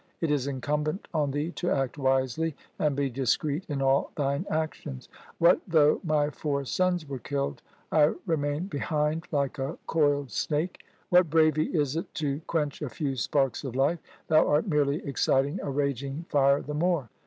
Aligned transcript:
It 0.19 0.31
is 0.31 0.47
incumbent 0.47 1.07
on 1.13 1.29
thee 1.29 1.51
to 1.51 1.69
act 1.69 1.95
wisely, 1.95 2.55
and 2.79 2.95
be 2.95 3.07
discreet 3.07 3.65
in 3.69 3.83
all 3.83 4.09
thine 4.17 4.47
actions. 4.49 5.07
What 5.37 5.61
though 5.67 5.99
my 6.03 6.31
four 6.31 6.65
sons 6.65 7.07
were 7.07 7.19
killed, 7.19 7.61
I 7.91 8.15
remain 8.25 8.65
behind 8.65 9.27
like 9.31 9.59
a 9.59 9.77
coiled 9.85 10.23
1 10.29 10.29
snake. 10.29 10.83
What 11.09 11.29
bravery 11.29 11.67
is 11.67 11.95
it 11.95 12.11
to 12.15 12.41
quench 12.47 12.81
a 12.81 12.89
few 12.89 13.15
sparks 13.15 13.63
of 13.63 13.75
life? 13.75 13.99
Thou 14.27 14.47
art 14.47 14.67
merely 14.67 15.05
exciting 15.05 15.59
a 15.61 15.69
raging 15.69 16.25
fire 16.29 16.63
the 16.63 16.73
more. 16.73 17.11